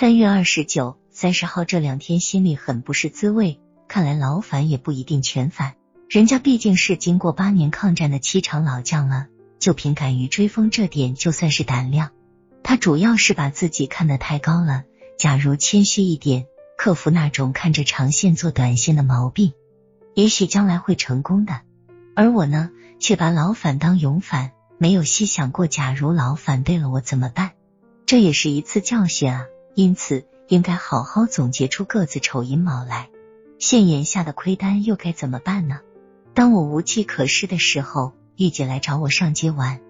[0.00, 5.74] 三月二十九、三十号这两天心里很不是滋味，看来老反也不一定全反，
[6.08, 9.26] 人家毕竟是经过八年抗战的七场老将了，
[9.58, 12.12] 就凭敢于追风这点就算是胆量。
[12.62, 14.84] 他主要是把自己看得太高了，
[15.18, 16.46] 假如谦虚一点，
[16.78, 19.52] 克服那种看着长线做短线的毛病，
[20.14, 21.60] 也许将来会成功的。
[22.16, 27.50] 而我呢，却把老反当勇反，没有细想过，假如老反对了我怎么办？
[28.06, 29.44] 这也是一次教训啊！
[29.80, 33.08] 因此，应该好好总结出各自丑寅卯来。
[33.58, 35.80] 现眼下的亏单又该怎么办呢？
[36.34, 39.80] 当我无计可施的时候，玉姐来找我上街玩，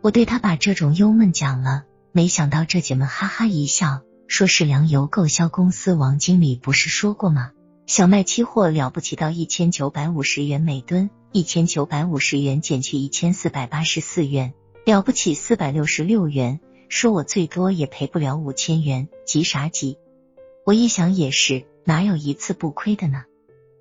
[0.00, 1.84] 我对她把这种忧闷讲了。
[2.10, 7.50] 没想到这姐们哈哈一笑，说是粮油购销公司王经理不是说过吗？
[7.86, 14.54] 小麦期货了不起到一千九百五十元每吨，一千九百五十元减去一千四百八十四元，
[14.86, 16.60] 了不起四百六十六元。
[16.88, 19.98] 说我最多也赔不了五千元，急啥急？
[20.64, 23.24] 我一想也是，哪有一次不亏的呢？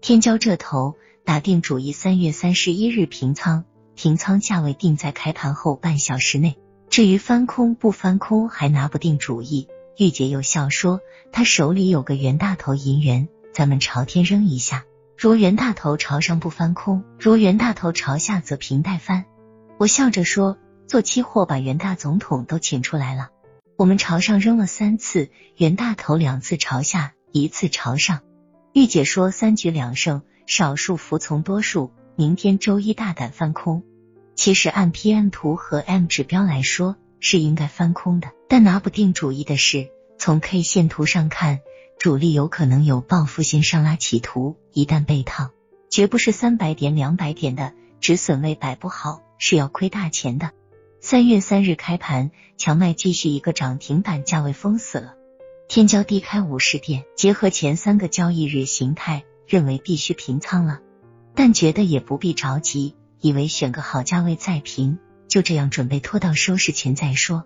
[0.01, 6.57] 天骄这头打定主意，三月三十一日平仓，平仓价位定在开盘后半小时内。
[6.89, 9.67] 至于翻空不翻空，还拿不定主意。
[9.97, 10.99] 玉姐又笑说，
[11.31, 14.85] 她手里有个袁大头银元，咱们朝天扔一下，
[15.17, 19.25] 如袁大头朝上不翻空，如袁大头朝下则平带翻。
[19.77, 20.57] 我笑着说。
[20.87, 23.29] 做期货把袁大总统都请出来了，
[23.77, 28.21] 我们朝上扔了三次，袁大头两次朝下，一次朝上。
[28.73, 33.83] 玉姐说三局两胜，少数服从多数，明天周一大胆翻空。
[34.35, 41.59] 其实按 PM 图和 M 指标来说是应该翻空的，但拿不定主意的是，从 K 线图上看，
[41.99, 45.51] 主力有可能有报复性上拉企图，一旦被套，
[45.89, 50.51] 绝不是三百点两百点的止损位摆不好，是要亏大钱的。
[51.05, 55.15] 三月三日开盘，强麦继续一个涨停板，价位封死了。
[55.67, 60.79] 天骄低开五十点，结合前三个交易日形态，认为必须平仓了，
[61.35, 67.43] 但觉得也不必着急，以为选个好价位再平，就这样准备拖到收市前再说。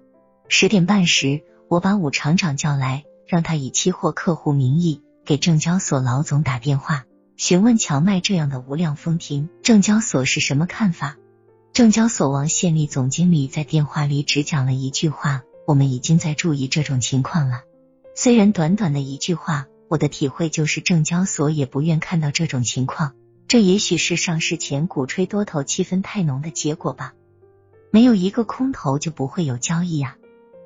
[0.48, 7.06] 十点半时，我把武厂长叫来，让他以期货客户名义给证交所老总打电话，
[7.38, 11.18] 询问荞麦这样的无量封停，证交所是什么看法。
[11.78, 17.62] 证交所王献利总经理在电话里只讲了一句话：“我们已经在注意这种情况了。”
[18.18, 23.14] 虽然短短的一句话，我的体会就是证交所也不愿看到这种情况。
[23.48, 27.14] 这也许是上市前鼓吹多头气氛太浓的结果吧。
[27.92, 30.18] 没有一个空头就不会有交易啊。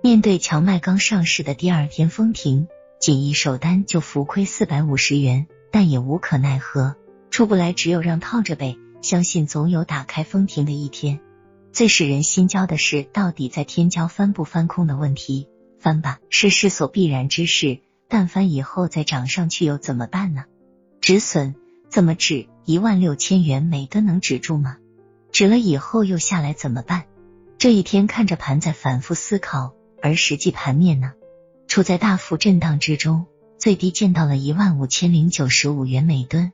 [0.02, 2.70] 面对荞麦刚上市的第二天封停，
[3.02, 6.96] 仅一手单就浮亏四百五十元，但也无可奈何，
[7.32, 8.78] 出不来只有让套着呗。
[9.02, 11.20] 相信总有打开封停的一天。
[11.72, 15.48] 最使人心焦的是，到底在天骄翻不翻空的问题。
[15.80, 17.80] 翻吧，是势所必然之事。
[18.08, 20.44] 但翻以后再涨上去又怎么办呢？
[21.00, 21.56] 止损
[21.90, 22.48] 怎么止？
[22.66, 24.78] 一万六千元每吨能止住吗？
[25.32, 27.06] 止了以后又下来怎么办？
[27.58, 31.14] 这一天看着盘在反复思考，而实际盘面呢，
[31.68, 33.26] 处在大幅震荡之中，
[33.58, 36.52] 最低见到了一万五千零九十五元每吨。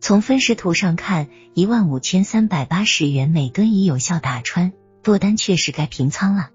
[0.00, 4.72] 从分时图上看，一万五千三百八十元每吨已有效打穿，
[5.02, 6.50] 多单确实该平仓了。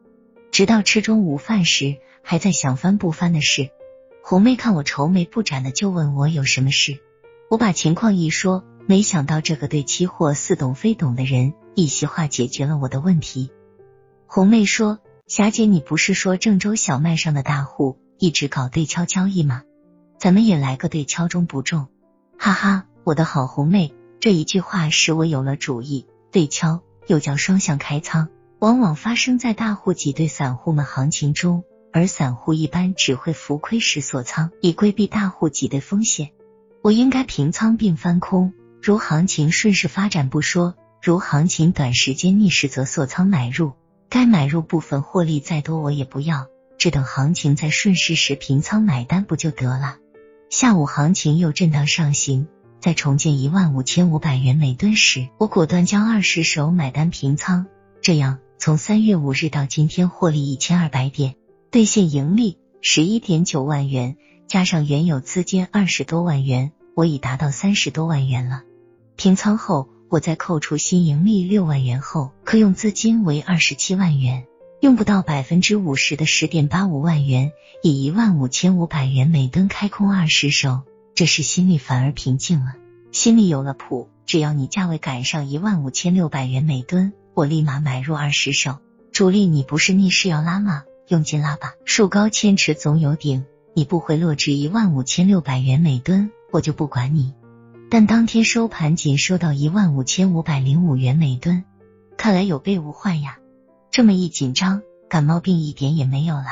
[0.52, 3.70] 直到吃中午饭时，还在想翻不翻的事。
[4.24, 7.00] 红妹看我愁眉不展的，就问我有什么事。
[7.50, 13.52] 我把情况一说，没想到这个对期货似懂非懂的人，一席话解决了我的问题。
[14.26, 19.64] 红妹说：“霞姐，你不是说郑州小麦上的大户一直搞对敲交易吗？
[20.18, 21.88] 咱们也来个对敲中不中。”
[22.40, 22.86] 哈哈。
[23.06, 26.06] 我的好红妹，这一句话使我有了主意。
[26.32, 36.32] 对敲又叫双向开仓，往往发生在大户挤兑散户们行情中，而散户一般只会浮亏时锁仓，以规避大户挤兑风险。
[36.82, 43.74] 我应该平仓并翻空，如行情顺势发展不说，如行情短时间逆势则锁仓买入，
[44.10, 46.48] 该买入部分获利再多我也不要，
[46.78, 49.98] 只等行情在顺势时平仓买单不就得了？
[50.50, 52.48] 下午行情又震荡上行。
[52.84, 57.68] 在重建一万五千五百元每吨时，我果断将二十手买单平仓，
[58.02, 61.36] 这样从三月五日到今天获利一千二百点，
[61.72, 68.64] 兑现盈利十一点九万元，加上原有资金二十多万元，我已达到三十多万元了。
[69.16, 74.44] 平仓后，我再扣除新盈利六万元后，可用资金为二十七万元，
[74.82, 80.82] 用不到百分之五十的十点八五万元，以一万五千五百元每吨开空二十手。
[81.16, 82.74] 这时心里反而平静了，
[83.12, 84.10] 心里有了谱。
[84.26, 88.78] 只要你价位赶上一万五千六百元每吨，我立马买入二十手。
[89.12, 90.86] 主力，你不是逆势要拉吗？
[91.08, 93.46] 用劲拉吧，树高千尺总有顶。
[93.76, 97.34] 你不回落至一万五千六百元每吨，我就不管你。
[97.92, 101.64] 但当天收盘仅收到一万五千五百零五元每吨，
[102.18, 103.38] 看来有备无患呀。
[103.92, 106.46] 这么一紧张，感冒病一点也没有了。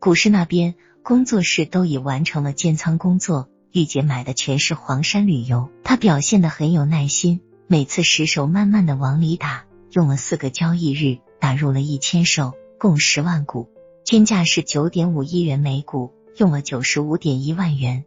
[0.00, 0.74] 股市那边，
[1.04, 13.68] 工作室都已完成了建仓工作，玉姐买的全是黄山旅游，她表现的很有耐心，每次十手慢慢的往里打，用了四个交易日，打入了一千手，共十万股，
[14.04, 18.04] 均价是九点五亿元每股，用了九十五点一万元。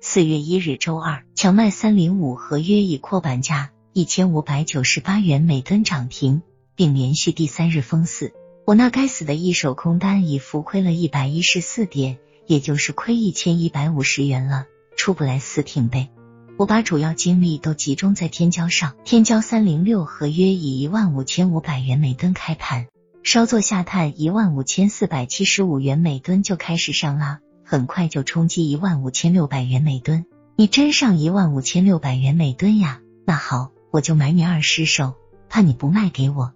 [0.00, 6.40] 四月一日周二，强卖三零五合约以扩板价一千五百九十八元每吨涨停，
[6.74, 8.32] 并连续第三日封四。
[8.64, 14.64] 我那该死的一手空单已浮亏了一百一十四点，也就是亏一千一百五十元了，
[15.00, 16.10] 出不来死挺呗。
[16.58, 22.86] 我把主要精力都集中在天骄上，天骄三零六合约以一万五千五百元每吨开盘，
[23.22, 27.40] 稍作下探一万五千四百七十五元每吨就开始上拉。
[27.64, 33.00] 很快就冲击一万五千六百元每吨，你真上一万五千六百元每吨呀？
[33.24, 35.14] 那好，我就买你二十手，
[35.48, 36.52] 怕你不卖给我。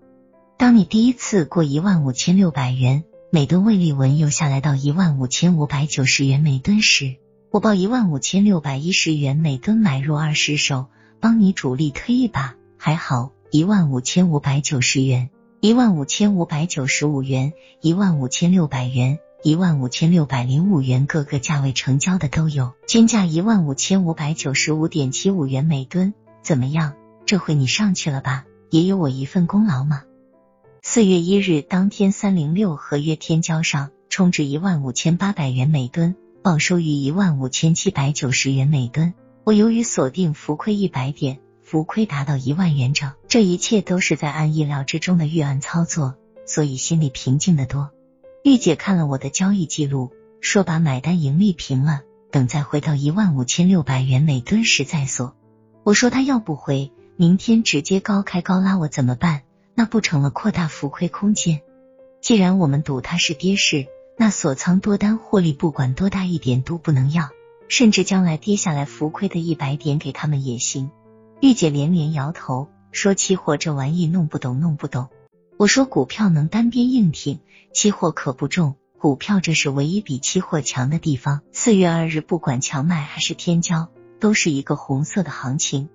[0.58, 7.16] 当你第一次过一万五千六百元每吨，魏立文又下来到一万五千五百九十元每吨时，
[7.54, 10.86] 我报一万五千六百一十元每吨买入二十手，
[11.20, 12.56] 帮你主力推一把。
[12.76, 15.30] 还好，一万五千五百九十元，
[15.60, 19.20] 一万五千五百九十五元，一万五千六百元。
[19.44, 26.12] 一万五千六百零五元，各个价位成交的都有，均价一万五千五百九十五点七五元每吨，
[26.42, 26.94] 怎么样？
[27.24, 28.46] 这回你上去了吧？
[28.70, 30.02] 也有我一份功劳吗。
[30.82, 39.14] 四月一日当天，三零六合约天交上冲至一万五千八百元每吨，报收于一万五千七百九十元每吨。
[39.44, 47.92] 我由于锁定浮亏一百点，浮亏达到一万元整，这一切都是在按意料之中的预案操作，所以心里平静的多。
[48.44, 50.10] 玉姐看了我的交易记录，
[50.42, 55.34] 说把买单盈利平了，等再回到一万五千六百元每吨时再锁。
[55.82, 59.44] 我说他要不回，明天直接高开高拉，我怎么办？
[59.74, 61.62] 那不成了扩大浮亏空间？
[62.20, 67.30] 既然我们赌它是跌势，那锁仓多单获利不管多大一点都不能要，
[67.68, 70.90] 甚至将来跌下来浮亏的一百点给他们也行。
[71.40, 75.08] 玉姐连连摇头，说期货这玩意弄不懂，弄不懂。
[75.56, 77.40] 我说股票能单边硬挺，
[77.72, 78.76] 期货可不中。
[78.98, 81.42] 股票这是唯一比期货强的地方。
[81.52, 83.88] 四月二日，不管强卖还是天骄，
[84.20, 85.90] 都是一个红色的行情。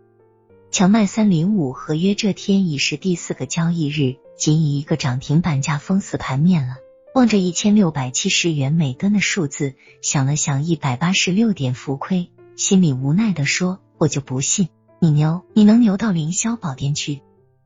[0.70, 6.76] 强卖三零五合约这天已是第四个交易日，仅以一个涨停板价封死盘面了。
[7.16, 14.70] 望着一千六百七十元每吨的数字，想了想一百八十六点浮亏，心里无奈的说：“我就不信
[15.00, 17.22] 你牛，你能牛到凌霄宝殿去。”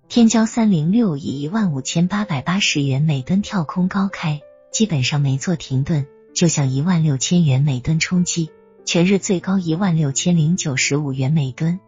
[0.07, 4.41] 天骄三零六以一万五千八百八十元每吨跳空高开，
[4.71, 8.49] 基本上没做停顿，就向一万六千元每吨冲击，
[8.85, 11.79] 全日最高一万六千零九十五元每吨。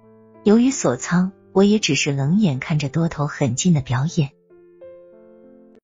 [0.43, 4.31] 由于锁仓，我也只是冷眼看着多头很近的表演。